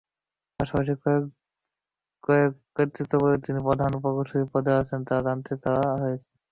[0.59, 1.21] পাশাপাশি কোন
[2.75, 6.27] কর্তৃত্ববলে তিনি প্রধান প্রকৌশলীর পদে আছেন, তা-ও জানতে চাওয়া হয়েছে।